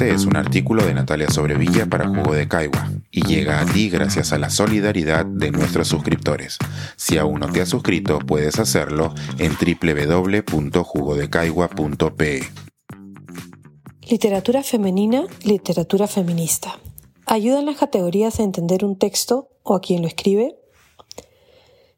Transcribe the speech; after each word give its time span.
Este 0.00 0.14
es 0.14 0.24
un 0.24 0.34
artículo 0.34 0.86
de 0.86 0.94
Natalia 0.94 1.28
Sobrevilla 1.28 1.84
para 1.84 2.08
Jugo 2.08 2.32
de 2.32 2.48
Caigua 2.48 2.90
y 3.10 3.22
llega 3.22 3.60
a 3.60 3.66
ti 3.66 3.90
gracias 3.90 4.32
a 4.32 4.38
la 4.38 4.48
solidaridad 4.48 5.26
de 5.26 5.50
nuestros 5.50 5.88
suscriptores. 5.88 6.56
Si 6.96 7.18
aún 7.18 7.40
no 7.40 7.52
te 7.52 7.60
has 7.60 7.68
suscrito, 7.68 8.18
puedes 8.20 8.58
hacerlo 8.58 9.12
en 9.36 9.52
www.jugodecaigua.pe. 9.52 12.40
Literatura 14.08 14.62
femenina, 14.62 15.26
literatura 15.44 16.06
feminista. 16.06 16.78
¿Ayudan 17.26 17.66
las 17.66 17.76
categorías 17.76 18.40
a 18.40 18.42
entender 18.42 18.86
un 18.86 18.96
texto 18.96 19.50
o 19.64 19.74
a 19.74 19.82
quien 19.82 20.00
lo 20.00 20.08
escribe? 20.08 20.56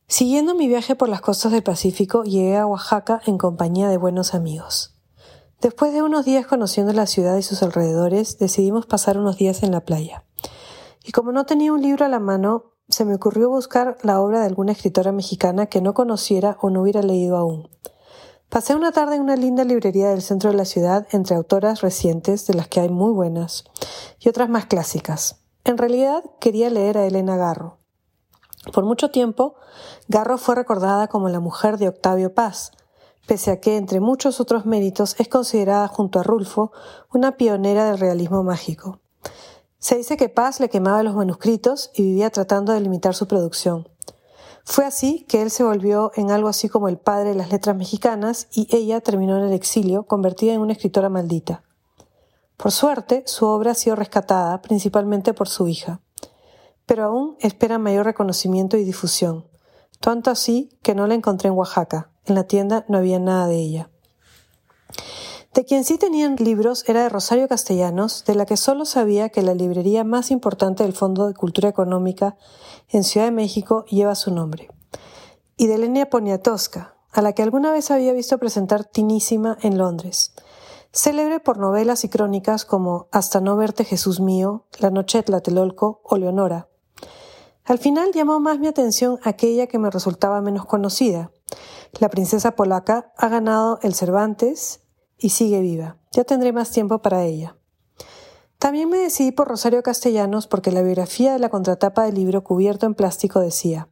Siguiendo 0.09 0.57
mi 0.57 0.67
viaje 0.67 0.97
por 0.97 1.09
las 1.09 1.21
costas 1.21 1.53
del 1.53 1.63
Pacífico, 1.63 2.25
llegué 2.25 2.57
a 2.57 2.67
Oaxaca 2.67 3.21
en 3.27 3.39
compañía 3.39 3.89
de 3.89 3.97
buenos 3.97 4.35
amigos. 4.35 4.92
Después 5.63 5.93
de 5.93 6.03
unos 6.03 6.25
días 6.25 6.45
conociendo 6.45 6.93
la 6.93 7.07
ciudad 7.07 7.37
y 7.37 7.43
sus 7.43 7.63
alrededores, 7.63 8.37
decidimos 8.37 8.85
pasar 8.85 9.17
unos 9.17 9.37
días 9.37 9.63
en 9.63 9.71
la 9.71 9.85
playa. 9.85 10.25
Y 11.05 11.13
como 11.13 11.31
no 11.31 11.47
tenía 11.47 11.73
un 11.73 11.81
libro 11.81 12.05
a 12.05 12.09
la 12.09 12.19
mano, 12.19 12.73
se 12.89 13.05
me 13.05 13.15
ocurrió 13.15 13.49
buscar 13.49 13.97
la 14.03 14.21
obra 14.21 14.41
de 14.41 14.47
alguna 14.47 14.73
escritora 14.73 15.13
mexicana 15.13 15.67
que 15.67 15.81
no 15.81 15.95
conociera 15.95 16.59
o 16.61 16.71
no 16.71 16.83
hubiera 16.83 17.01
leído 17.01 17.37
aún. 17.37 17.69
Pasé 18.49 18.75
una 18.75 18.91
tarde 18.91 19.15
en 19.15 19.23
una 19.23 19.37
linda 19.37 19.63
librería 19.63 20.11
del 20.11 20.23
centro 20.23 20.51
de 20.51 20.57
la 20.57 20.65
ciudad 20.65 21.07
entre 21.13 21.37
autoras 21.37 21.81
recientes, 21.81 22.45
de 22.49 22.55
las 22.55 22.67
que 22.67 22.81
hay 22.81 22.89
muy 22.89 23.13
buenas, 23.13 23.63
y 24.19 24.29
otras 24.29 24.49
más 24.49 24.67
clásicas. 24.67 25.45
En 25.63 25.79
realidad 25.79 26.25
quería 26.41 26.71
leer 26.71 26.99
a 26.99 27.07
Elena 27.07 27.37
Garro. 27.37 27.79
Por 28.73 28.85
mucho 28.85 29.13
tiempo, 29.13 29.55
Garro 30.09 30.39
fue 30.39 30.57
recordada 30.57 31.07
como 31.07 31.29
la 31.29 31.39
mujer 31.39 31.79
de 31.79 31.87
Octavio 31.87 32.35
Paz, 32.35 32.73
pese 33.27 33.51
a 33.51 33.61
que, 33.61 33.77
entre 33.77 34.01
muchos 34.01 34.41
otros 34.41 34.67
méritos, 34.67 35.17
es 35.19 35.29
considerada 35.29 35.89
junto 35.89 36.21
a 36.21 36.23
Rulfo 36.23 36.73
una 37.13 37.37
pionera 37.37 37.87
del 37.87 37.99
realismo 37.99 38.43
mágico. 38.43 39.01
Se 39.79 39.97
dice 39.97 40.17
que 40.17 40.29
Paz 40.29 40.61
le 40.61 40.69
quemaba 40.69 41.03
los 41.03 41.15
manuscritos 41.17 41.91
y 41.95 42.03
vivía 42.03 42.31
tratando 42.31 42.73
de 42.73 42.81
limitar 42.81 43.15
su 43.15 43.27
producción. 43.27 43.89
Fue 44.65 44.85
así 44.85 45.25
que 45.29 45.43
él 45.43 45.51
se 45.51 45.65
volvió 45.65 46.13
en 46.15 46.31
algo 46.31 46.49
así 46.49 46.69
como 46.69 46.89
el 46.89 46.99
padre 46.99 47.31
de 47.31 47.35
las 47.35 47.51
letras 47.51 47.77
mexicanas 47.77 48.47
y 48.53 48.69
ella 48.75 49.01
terminó 49.01 49.37
en 49.39 49.45
el 49.45 49.53
exilio, 49.53 50.05
convertida 50.05 50.53
en 50.53 50.61
una 50.61 50.73
escritora 50.73 51.09
maldita. 51.09 51.65
Por 52.57 52.71
suerte, 52.71 53.25
su 53.27 53.47
obra 53.47 53.73
ha 53.73 53.75
sido 53.75 53.97
rescatada, 53.97 54.63
principalmente 54.63 55.35
por 55.35 55.49
su 55.49 55.67
hija. 55.67 56.01
Pero 56.87 57.05
aún 57.05 57.37
espera 57.41 57.79
mayor 57.79 58.07
reconocimiento 58.07 58.77
y 58.77 58.85
difusión, 58.85 59.49
tanto 59.99 60.31
así 60.31 60.71
que 60.81 60.95
no 60.95 61.09
la 61.09 61.15
encontré 61.15 61.49
en 61.49 61.57
Oaxaca. 61.57 62.12
En 62.27 62.35
la 62.35 62.45
tienda 62.45 62.85
no 62.89 62.99
había 62.99 63.19
nada 63.19 63.47
de 63.47 63.57
ella. 63.57 63.91
De 65.55 65.67
quien 65.67 65.85
sí 65.85 65.99
tenían 65.99 66.37
libros 66.37 66.89
era 66.89 67.03
de 67.03 67.11
Rosario 67.11 67.47
Castellanos, 67.47 68.25
de 68.25 68.35
la 68.35 68.47
que 68.47 68.57
solo 68.57 68.87
sabía 68.87 69.29
que 69.29 69.43
la 69.43 69.53
librería 69.53 70.03
más 70.03 70.31
importante 70.31 70.83
del 70.83 70.95
Fondo 70.95 71.27
de 71.27 71.35
Cultura 71.35 71.69
Económica 71.69 72.37
en 72.89 73.05
Ciudad 73.05 73.27
de 73.27 73.33
México 73.33 73.85
lleva 73.85 74.15
su 74.15 74.33
nombre. 74.33 74.71
Y 75.59 75.67
de 75.67 75.77
Lenia 75.77 76.09
Poniatowska, 76.09 76.95
a 77.13 77.21
la 77.21 77.35
que 77.35 77.43
alguna 77.43 77.71
vez 77.71 77.91
había 77.91 78.15
visto 78.15 78.39
presentar 78.39 78.85
Tinísima 78.85 79.59
en 79.61 79.77
Londres. 79.77 80.33
Célebre 80.91 81.39
por 81.39 81.59
novelas 81.59 82.05
y 82.05 82.09
crónicas 82.09 82.65
como 82.65 83.09
Hasta 83.13 83.41
no 83.43 83.57
verte 83.57 83.85
Jesús 83.85 84.21
mío, 84.21 84.65
La 84.79 84.91
noche 84.91 85.19
de 85.19 85.25
Tlatelolco 85.25 86.01
o 86.05 86.17
Leonora. 86.17 86.69
Al 87.65 87.79
final 87.79 88.13
llamó 88.13 88.41
más 88.41 88.59
mi 88.59 88.67
atención 88.67 89.21
aquella 89.23 89.67
que 89.67 89.79
me 89.79 89.91
resultaba 89.91 90.41
menos 90.41 90.65
conocida, 90.65 91.31
la 91.99 92.09
princesa 92.09 92.57
polaca 92.57 93.13
ha 93.17 93.29
ganado 93.29 93.79
el 93.83 93.95
Cervantes 93.95 94.81
y 95.19 95.31
sigue 95.31 95.61
viva. 95.61 95.99
Ya 96.13 96.25
tendré 96.25 96.53
más 96.53 96.71
tiempo 96.71 97.01
para 97.01 97.25
ella. 97.25 97.57
También 98.59 98.89
me 98.89 98.99
decidí 98.99 99.33
por 99.33 99.49
Rosario 99.49 99.83
Castellanos 99.83 100.47
porque 100.47 100.71
la 100.71 100.83
biografía 100.83 101.33
de 101.33 101.39
la 101.39 101.49
contratapa 101.49 102.05
del 102.05 102.15
libro 102.15 102.45
cubierto 102.45 102.87
en 102.87 102.95
plástico 102.95 103.41
decía 103.41 103.89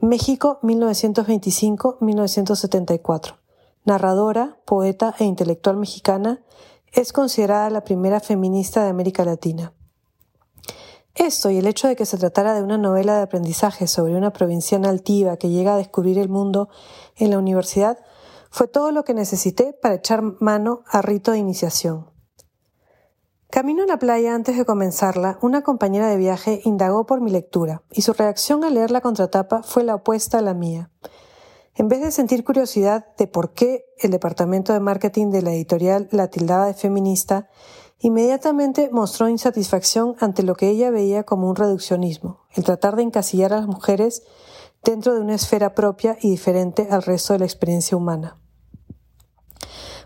México 0.00 0.58
1925-1974. 0.62 3.36
Narradora, 3.84 4.58
poeta 4.66 5.14
e 5.18 5.24
intelectual 5.24 5.78
mexicana, 5.78 6.44
es 6.92 7.12
considerada 7.12 7.70
la 7.70 7.84
primera 7.84 8.20
feminista 8.20 8.84
de 8.84 8.90
América 8.90 9.24
Latina. 9.24 9.72
Esto 11.16 11.48
y 11.48 11.56
el 11.56 11.66
hecho 11.66 11.88
de 11.88 11.96
que 11.96 12.04
se 12.04 12.18
tratara 12.18 12.52
de 12.52 12.62
una 12.62 12.76
novela 12.76 13.16
de 13.16 13.22
aprendizaje 13.22 13.86
sobre 13.86 14.16
una 14.16 14.34
provinciana 14.34 14.90
altiva 14.90 15.38
que 15.38 15.48
llega 15.48 15.72
a 15.72 15.78
descubrir 15.78 16.18
el 16.18 16.28
mundo 16.28 16.68
en 17.16 17.30
la 17.30 17.38
universidad 17.38 17.98
fue 18.50 18.68
todo 18.68 18.92
lo 18.92 19.02
que 19.02 19.14
necesité 19.14 19.72
para 19.72 19.94
echar 19.94 20.22
mano 20.40 20.82
a 20.86 21.00
rito 21.00 21.32
de 21.32 21.38
iniciación. 21.38 22.10
Camino 23.48 23.84
a 23.84 23.86
la 23.86 23.98
playa 23.98 24.34
antes 24.34 24.58
de 24.58 24.66
comenzarla, 24.66 25.38
una 25.40 25.62
compañera 25.62 26.08
de 26.08 26.18
viaje 26.18 26.60
indagó 26.64 27.06
por 27.06 27.22
mi 27.22 27.30
lectura, 27.30 27.82
y 27.90 28.02
su 28.02 28.12
reacción 28.12 28.62
al 28.64 28.74
leer 28.74 28.90
la 28.90 29.00
contratapa 29.00 29.62
fue 29.62 29.84
la 29.84 29.94
opuesta 29.94 30.38
a 30.38 30.42
la 30.42 30.52
mía. 30.52 30.90
En 31.74 31.88
vez 31.88 32.00
de 32.02 32.10
sentir 32.10 32.44
curiosidad 32.44 33.06
de 33.16 33.26
por 33.26 33.54
qué 33.54 33.86
el 33.98 34.10
departamento 34.10 34.74
de 34.74 34.80
marketing 34.80 35.30
de 35.30 35.42
la 35.42 35.52
editorial 35.52 36.08
la 36.10 36.28
tildaba 36.28 36.66
de 36.66 36.74
feminista, 36.74 37.48
Inmediatamente 37.98 38.90
mostró 38.92 39.28
insatisfacción 39.28 40.16
ante 40.20 40.42
lo 40.42 40.54
que 40.54 40.68
ella 40.68 40.90
veía 40.90 41.24
como 41.24 41.48
un 41.48 41.56
reduccionismo, 41.56 42.40
el 42.54 42.64
tratar 42.64 42.94
de 42.96 43.02
encasillar 43.02 43.54
a 43.54 43.60
las 43.60 43.66
mujeres 43.66 44.22
dentro 44.84 45.14
de 45.14 45.20
una 45.20 45.34
esfera 45.34 45.74
propia 45.74 46.18
y 46.20 46.30
diferente 46.30 46.88
al 46.90 47.02
resto 47.02 47.32
de 47.32 47.38
la 47.38 47.46
experiencia 47.46 47.96
humana. 47.96 48.38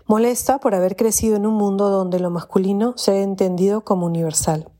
Molesta 0.07 0.59
por 0.59 0.73
haber 0.73 0.95
crecido 0.95 1.35
en 1.35 1.45
un 1.45 1.53
mundo 1.53 1.89
donde 1.89 2.19
lo 2.19 2.29
masculino 2.29 2.93
se 2.97 3.11
ha 3.11 3.21
entendido 3.21 3.83
como 3.83 4.05
universal. 4.05 4.71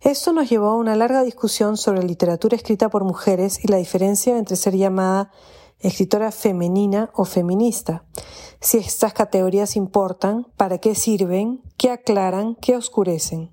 Esto 0.00 0.32
nos 0.32 0.48
llevó 0.48 0.68
a 0.68 0.76
una 0.76 0.96
larga 0.96 1.22
discusión 1.22 1.76
sobre 1.76 2.02
literatura 2.02 2.56
escrita 2.56 2.88
por 2.88 3.04
mujeres 3.04 3.62
y 3.62 3.68
la 3.68 3.76
diferencia 3.76 4.36
entre 4.36 4.56
ser 4.56 4.76
llamada 4.76 5.30
escritora 5.80 6.30
femenina 6.30 7.10
o 7.14 7.24
feminista, 7.24 8.04
si 8.60 8.78
estas 8.78 9.12
categorías 9.14 9.76
importan, 9.76 10.46
para 10.56 10.78
qué 10.78 10.94
sirven, 10.94 11.62
qué 11.76 11.90
aclaran, 11.90 12.54
qué 12.56 12.76
oscurecen. 12.76 13.50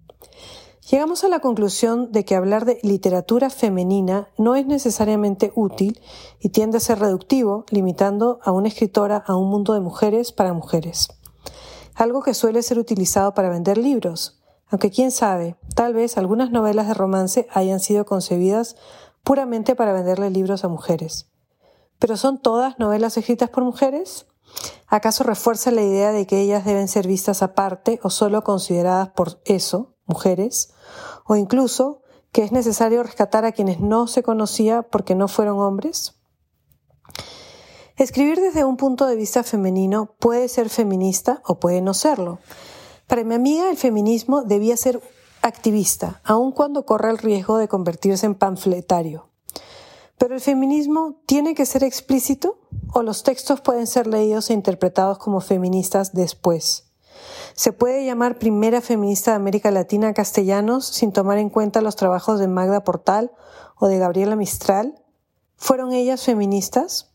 Llegamos 0.89 1.25
a 1.25 1.27
la 1.27 1.39
conclusión 1.39 2.13
de 2.13 2.23
que 2.23 2.35
hablar 2.35 2.63
de 2.63 2.79
literatura 2.81 3.49
femenina 3.49 4.29
no 4.37 4.55
es 4.55 4.65
necesariamente 4.65 5.51
útil 5.53 5.99
y 6.39 6.49
tiende 6.49 6.77
a 6.77 6.81
ser 6.81 6.99
reductivo, 6.99 7.65
limitando 7.71 8.39
a 8.41 8.51
una 8.51 8.69
escritora 8.69 9.17
a 9.17 9.35
un 9.35 9.49
mundo 9.49 9.73
de 9.73 9.81
mujeres 9.81 10.31
para 10.31 10.53
mujeres. 10.53 11.09
Algo 11.93 12.21
que 12.21 12.33
suele 12.33 12.61
ser 12.61 12.79
utilizado 12.79 13.33
para 13.33 13.49
vender 13.49 13.77
libros, 13.77 14.39
aunque 14.69 14.91
quién 14.91 15.11
sabe, 15.11 15.57
tal 15.75 15.93
vez 15.93 16.17
algunas 16.17 16.51
novelas 16.51 16.87
de 16.87 16.93
romance 16.93 17.47
hayan 17.51 17.81
sido 17.81 18.05
concebidas 18.05 18.77
puramente 19.23 19.75
para 19.75 19.93
venderle 19.93 20.29
libros 20.29 20.63
a 20.63 20.69
mujeres. 20.69 21.27
¿Pero 21.99 22.17
son 22.17 22.39
todas 22.41 22.77
novelas 22.79 23.17
escritas 23.17 23.49
por 23.49 23.63
mujeres? 23.63 24.27
¿Acaso 24.87 25.23
refuerza 25.23 25.71
la 25.71 25.81
idea 25.81 26.11
de 26.11 26.25
que 26.25 26.39
ellas 26.39 26.65
deben 26.65 26.87
ser 26.87 27.07
vistas 27.07 27.41
aparte 27.43 27.99
o 28.03 28.09
solo 28.09 28.43
consideradas 28.43 29.09
por 29.09 29.41
eso, 29.45 29.95
mujeres? 30.05 30.73
¿O 31.25 31.35
incluso 31.35 32.01
que 32.31 32.43
es 32.43 32.51
necesario 32.51 33.03
rescatar 33.03 33.45
a 33.45 33.51
quienes 33.51 33.79
no 33.79 34.07
se 34.07 34.23
conocía 34.23 34.83
porque 34.83 35.15
no 35.15 35.27
fueron 35.27 35.59
hombres? 35.59 36.15
Escribir 37.97 38.39
desde 38.39 38.63
un 38.63 38.77
punto 38.77 39.07
de 39.07 39.15
vista 39.15 39.43
femenino 39.43 40.15
puede 40.19 40.47
ser 40.49 40.69
feminista 40.69 41.41
o 41.45 41.59
puede 41.59 41.81
no 41.81 41.95
serlo. 41.95 42.39
Para 43.07 43.23
mi 43.23 43.33
amiga 43.33 43.69
el 43.71 43.77
feminismo 43.77 44.43
debía 44.43 44.77
ser 44.77 45.01
activista, 45.41 46.21
aun 46.23 46.51
cuando 46.51 46.85
corre 46.85 47.09
el 47.09 47.17
riesgo 47.17 47.57
de 47.57 47.67
convertirse 47.67 48.25
en 48.27 48.35
panfletario. 48.35 49.26
Pero 50.17 50.33
el 50.33 50.41
feminismo 50.41 51.15
tiene 51.25 51.53
que 51.53 51.65
ser 51.65 51.83
explícito 51.83 52.59
o 52.93 53.03
los 53.03 53.23
textos 53.23 53.61
pueden 53.61 53.85
ser 53.85 54.07
leídos 54.07 54.49
e 54.49 54.53
interpretados 54.53 55.19
como 55.19 55.41
feministas 55.41 56.13
después. 56.13 56.85
Se 57.53 57.71
puede 57.71 58.05
llamar 58.05 58.39
primera 58.39 58.81
feminista 58.81 59.31
de 59.31 59.37
América 59.37 59.71
Latina 59.71 60.13
castellanos 60.13 60.85
sin 60.85 61.11
tomar 61.11 61.37
en 61.37 61.49
cuenta 61.49 61.81
los 61.81 61.95
trabajos 61.95 62.39
de 62.39 62.47
Magda 62.47 62.83
Portal 62.83 63.31
o 63.77 63.87
de 63.87 63.99
Gabriela 63.99 64.35
Mistral. 64.35 65.03
¿Fueron 65.55 65.93
ellas 65.93 66.23
feministas? 66.23 67.11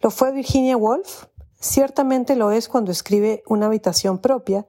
¿Lo 0.00 0.10
fue 0.10 0.32
Virginia 0.32 0.76
Woolf? 0.76 1.26
Ciertamente 1.60 2.36
lo 2.36 2.50
es 2.50 2.68
cuando 2.68 2.92
escribe 2.92 3.42
Una 3.46 3.66
habitación 3.66 4.18
propia 4.18 4.66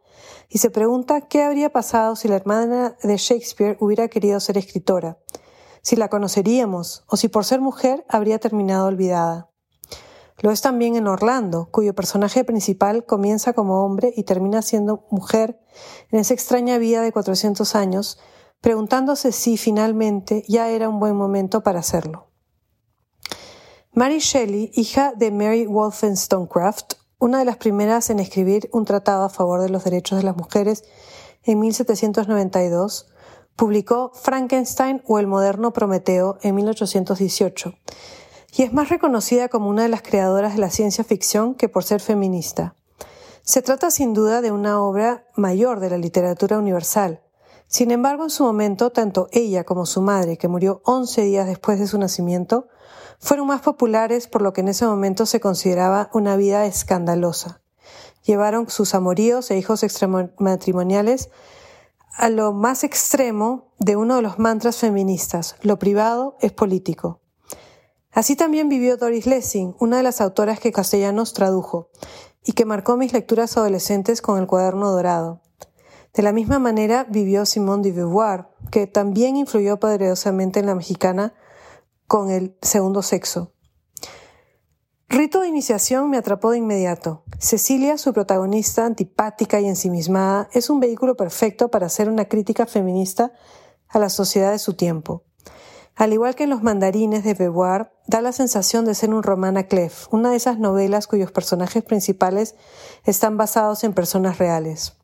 y 0.50 0.59
se 0.59 0.69
pregunta 0.69 1.21
qué 1.21 1.44
habría 1.44 1.71
pasado 1.71 2.15
si 2.15 2.27
la 2.27 2.35
hermana 2.35 2.95
de 3.03 3.18
Shakespeare 3.18 3.77
hubiera 3.79 4.07
querido 4.07 4.39
ser 4.39 4.57
escritora 4.57 5.18
si 5.85 5.95
la 5.95 6.09
conoceríamos 6.09 7.03
o 7.05 7.15
si 7.15 7.27
por 7.27 7.45
ser 7.45 7.61
mujer 7.61 8.07
habría 8.09 8.39
terminado 8.39 8.87
olvidada. 8.87 9.51
Lo 10.39 10.49
es 10.49 10.61
también 10.61 10.95
en 10.95 11.07
Orlando, 11.07 11.69
cuyo 11.69 11.93
personaje 11.93 12.43
principal 12.43 13.05
comienza 13.05 13.53
como 13.53 13.85
hombre 13.85 14.11
y 14.17 14.23
termina 14.23 14.63
siendo 14.63 15.05
mujer 15.11 15.61
en 16.09 16.19
esa 16.19 16.33
extraña 16.33 16.79
vida 16.79 17.03
de 17.03 17.11
400 17.11 17.75
años, 17.75 18.17
preguntándose 18.61 19.31
si 19.31 19.57
finalmente 19.57 20.43
ya 20.47 20.69
era 20.69 20.89
un 20.89 20.99
buen 20.99 21.15
momento 21.15 21.61
para 21.61 21.81
hacerlo. 21.81 22.31
Mary 23.93 24.17
Shelley, 24.17 24.71
hija 24.73 25.13
de 25.15 25.29
Mary 25.29 25.67
Wollstonecraft, 25.67 26.95
una 27.19 27.37
de 27.37 27.45
las 27.45 27.57
primeras 27.57 28.09
en 28.09 28.19
escribir 28.19 28.71
un 28.73 28.85
tratado 28.85 29.23
a 29.23 29.29
favor 29.29 29.61
de 29.61 29.69
los 29.69 29.83
derechos 29.83 30.17
de 30.17 30.23
las 30.23 30.35
mujeres 30.35 30.83
en 31.43 31.59
1792, 31.59 33.05
publicó 33.56 34.12
Frankenstein 34.13 35.02
o 35.06 35.19
el 35.19 35.28
moderno 35.28 35.72
Prometeo 35.72 36.38
en 36.42 36.56
1818, 36.56 37.74
y 38.57 38.63
es 38.63 38.74
más 38.74 38.90
reconocida 38.90 39.50
como 39.50 39.69
una 39.69 39.84
de 39.84 39.90
las 39.90 40.02
creadoras 40.02 40.54
de 40.54 40.60
la 40.60 40.69
ciencia 40.69 41.04
ficción 41.04 41.56
que 41.56 41.69
por 41.69 41.84
ser 41.84 42.02
feminista. 42.02 42.75
Se 43.42 43.62
trata 43.62 43.92
sin 43.92 44.13
duda 44.13 44.42
de 44.42 44.52
una 44.52 44.81
obra 44.81 45.28
mayor 45.36 45.80
de 45.80 45.90
la 45.90 45.98
literatura 45.98 46.57
universal. 46.57 47.22
Sin 47.68 47.92
embargo, 47.92 48.24
en 48.24 48.30
su 48.30 48.44
momento, 48.44 48.92
tanto 48.92 49.28
ella 49.31 49.63
como 49.63 49.86
su 49.86 50.02
madre, 50.02 50.38
que 50.38 50.48
murió 50.48 50.81
11 50.86 51.22
días 51.24 51.48
después 51.48 51.80
de 51.80 51.88
su 51.88 51.98
nacimiento, 51.98 52.68
fueron 53.19 53.48
más 53.48 53.62
populares 53.62 54.28
por 54.28 54.42
lo 54.42 54.54
que 54.54 54.62
en 54.62 54.69
ese 54.69 54.86
momento 54.86 55.25
se 55.25 55.40
consideraba 55.40 56.10
una 56.13 56.36
vida 56.38 56.66
escandalosa. 56.66 57.62
Llevaron 58.24 58.69
sus 58.69 58.96
amoríos 58.96 59.52
e 59.52 59.57
hijos 59.57 59.84
extramatrimoniales 59.84 61.30
a 62.17 62.29
lo 62.29 62.53
más 62.53 62.83
extremo 62.83 63.73
de 63.77 63.95
uno 63.95 64.15
de 64.15 64.21
los 64.21 64.39
mantras 64.39 64.77
feministas, 64.77 65.56
lo 65.62 65.77
privado 65.77 66.38
es 66.39 66.51
político. 66.51 67.21
Así 68.12 68.38
también 68.38 68.69
vivió 68.69 68.95
Doris 68.95 69.25
Lessing, 69.25 69.75
una 69.79 69.97
de 69.97 70.03
las 70.03 70.21
autoras 70.21 70.59
que 70.59 70.71
Castellanos 70.71 71.33
tradujo, 71.33 71.89
y 72.45 72.53
que 72.53 72.63
marcó 72.63 72.95
mis 72.95 73.12
lecturas 73.12 73.57
adolescentes 73.57 74.21
con 74.21 74.39
el 74.39 74.47
cuaderno 74.47 74.91
dorado. 74.91 75.41
De 76.13 76.23
la 76.23 76.31
misma 76.31 76.59
manera 76.59 77.06
vivió 77.09 77.45
Simone 77.45 77.83
de 77.83 77.91
Beauvoir, 77.91 78.47
que 78.71 78.88
también 78.88 79.35
influyó 79.35 79.79
poderosamente 79.79 80.61
en 80.61 80.68
la 80.68 80.75
mexicana 80.75 81.33
con 82.07 82.29
el 82.29 82.57
segundo 82.61 83.01
sexo. 83.01 83.51
Rito 85.07 85.42
de 85.42 85.48
iniciación 85.48 86.10
me 86.10 86.18
atrapó 86.18 86.50
de 86.50 86.57
inmediato. 86.57 87.24
Cecilia, 87.38 87.98
su 88.00 88.12
protagonista 88.12 88.86
antipática 88.86 89.62
y 89.62 89.68
ensimismada, 89.68 90.50
es 90.52 90.72
un 90.72 90.80
vehículo 90.80 91.16
perfecto 91.16 91.69
para 91.69 91.86
hacer 91.86 92.10
una 92.10 92.25
crítica 92.25 92.66
feminista 92.66 93.31
a 93.88 94.00
la 94.00 94.10
sociedad 94.10 94.52
de 94.52 94.60
su 94.60 94.74
tiempo. 94.74 95.24
Al 95.96 96.12
igual 96.12 96.36
que 96.36 96.46
en 96.46 96.50
Los 96.50 96.63
mandarines 96.63 97.24
de 97.24 97.36
Beauvoir, 97.36 97.94
da 98.07 98.19
la 98.22 98.31
sensación 98.31 98.84
de 98.84 98.96
ser 98.96 99.13
un 99.13 99.22
román 99.22 99.57
a 99.57 99.68
Clef, 99.68 100.12
una 100.12 100.31
de 100.31 100.38
esas 100.38 100.57
novelas 100.57 101.06
cuyos 101.06 101.31
personajes 101.31 101.84
principales 101.84 102.56
están 103.06 103.38
basados 103.38 103.84
en 103.84 103.94
personas 103.94 104.40
reales. 104.40 104.98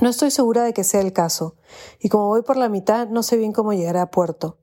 No 0.00 0.08
estoy 0.08 0.30
segura 0.30 0.62
de 0.62 0.72
que 0.72 0.84
sea 0.84 1.00
el 1.00 1.12
caso, 1.12 1.56
y 1.98 2.08
como 2.08 2.28
voy 2.28 2.42
por 2.42 2.56
la 2.56 2.68
mitad, 2.68 3.08
no 3.08 3.24
sé 3.24 3.36
bien 3.36 3.52
cómo 3.52 3.72
llegar 3.72 3.96
a 3.96 4.10
puerto. 4.10 4.58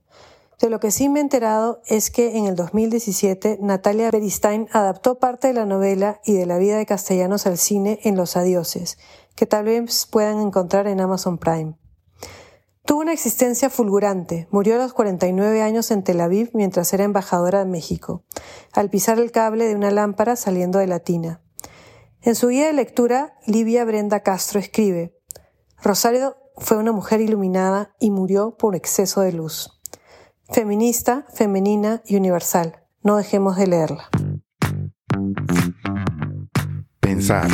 De 0.62 0.69
lo 0.69 0.80
que 0.80 0.92
sí 0.92 1.10
me 1.10 1.19
he 1.19 1.24
enterado 1.24 1.81
es 1.88 2.12
que 2.12 2.38
en 2.38 2.46
el 2.46 2.56
2017 2.56 3.58
Natalia 3.62 4.12
Beristain 4.12 4.68
adaptó 4.72 5.18
parte 5.18 5.48
de 5.48 5.56
la 5.56 5.66
novela 5.66 6.22
y 6.24 6.34
de 6.34 6.46
la 6.46 6.60
vida 6.60 6.78
de 6.78 6.86
castellanos 6.86 7.48
al 7.48 7.58
cine 7.58 8.00
en 8.04 8.16
Los 8.16 8.38
Adioses, 8.38 9.00
que 9.34 9.48
tal 9.48 9.66
vez 9.66 10.06
puedan 10.06 10.40
encontrar 10.40 10.86
en 10.86 11.02
Amazon 11.02 11.40
Prime. 11.40 11.80
Tuvo 12.86 13.00
una 13.00 13.12
existencia 13.12 13.72
fulgurante. 13.72 14.48
Murió 14.52 14.75
a 14.75 14.78
los 14.78 14.94
49 14.94 15.63
años 15.63 15.90
en 15.90 16.04
Tel 16.04 16.22
Aviv 16.22 16.52
mientras 16.54 16.94
era 16.94 17.06
embajadora 17.06 17.60
de 17.60 17.66
México, 17.66 18.24
al 18.72 18.92
pisar 18.92 19.18
el 19.18 19.31
cable 19.31 19.66
de 19.66 19.75
una 19.75 19.90
lámpara 19.90 20.36
saliendo 20.36 20.78
de 20.78 20.86
la 20.86 21.00
tina. 21.00 21.42
En 22.22 22.36
su 22.36 22.50
guía 22.50 22.68
de 22.68 22.74
lectura, 22.74 23.34
Livia 23.48 23.84
Brenda 23.84 24.19
Castro 24.19 24.60
escribe, 24.60 25.18
Rosario 25.81 26.38
fue 26.56 26.78
una 26.78 26.92
mujer 26.92 27.19
iluminada 27.19 27.96
y 28.00 28.12
murió 28.12 28.58
por 28.58 28.75
exceso 28.75 29.22
de 29.22 29.31
luz 29.31 29.81
feminista, 30.51 31.25
femenina 31.33 32.01
y 32.06 32.18
universal. 32.18 32.75
No 33.03 33.18
dejemos 33.18 33.57
de 33.57 33.68
leerla. 33.68 34.09
Pensar, 37.00 37.50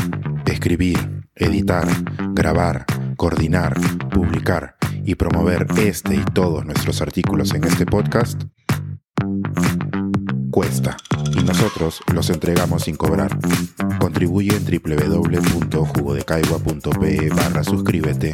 escribir, 0.46 1.28
editar, 1.36 1.88
grabar, 2.34 2.86
coordinar, 3.16 3.78
publicar 4.10 4.76
y 5.06 5.16
promover 5.16 5.68
este 5.80 6.16
y 6.16 6.26
todos 6.34 6.66
nuestros 6.66 7.02
artículos 7.02 7.54
en 7.54 7.64
este 7.64 7.86
podcast 7.86 8.44
cuesta 10.52 10.98
y 11.40 11.44
nosotros 11.44 12.02
los 12.14 12.32
entregamos 12.32 12.84
sin 12.84 12.96
cobrar. 12.96 13.38
Contribuye 14.00 14.56
en 14.56 14.64
www.jugodecaigua.pe 14.66 17.30
barra 17.30 17.64
suscríbete 17.64 18.34